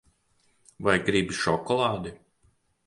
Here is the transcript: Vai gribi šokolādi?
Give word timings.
Vai 0.87 0.95
gribi 1.11 1.39
šokolādi? 1.43 2.19